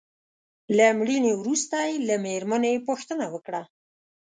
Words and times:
له 0.77 0.85
مړینې 0.99 1.33
وروسته 1.41 1.75
يې 1.87 1.95
له 2.07 2.15
مېرمنې 2.25 2.73
پوښتنه 2.87 3.25
وکړه. 3.33 3.61